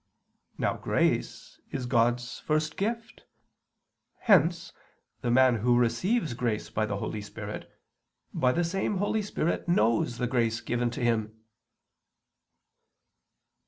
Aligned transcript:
Now 0.57 0.77
grace 0.77 1.59
is 1.69 1.85
God's 1.85 2.39
first 2.39 2.75
gift. 2.75 3.25
Hence, 4.21 4.73
the 5.21 5.29
man 5.29 5.57
who 5.57 5.77
receives 5.77 6.33
grace 6.33 6.71
by 6.71 6.87
the 6.87 6.97
Holy 6.97 7.21
Spirit, 7.21 7.71
by 8.33 8.51
the 8.51 8.63
same 8.63 8.97
Holy 8.97 9.21
Spirit 9.21 9.67
knows 9.69 10.17
the 10.17 10.25
grace 10.25 10.59
given 10.59 10.89
to 10.89 11.01
him. 11.03 11.41